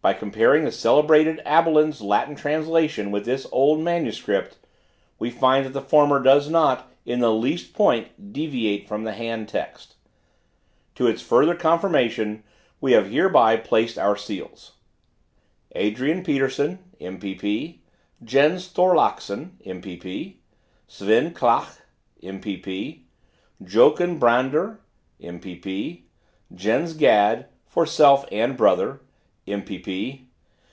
[0.00, 4.56] By comparing the celebrated Abelin's Latin translation with this old manuscript,
[5.18, 9.50] we find that the former does not, in the least point, deviate from the hand
[9.50, 9.96] text.
[10.94, 12.42] To its further confirmation
[12.80, 14.72] we have hereby placed our seals.
[15.74, 17.80] ADRIAN PETERSON, MPP.
[18.24, 20.36] JENS THORLAKSEN, MPP.
[20.86, 21.68] SVEND KLAK,
[22.22, 23.00] MPP.
[23.62, 24.80] JOKUM BRANDER,
[25.20, 26.04] MPP.
[26.54, 29.02] JENS GAD, (for self and brother,)
[29.46, 30.26] MPP.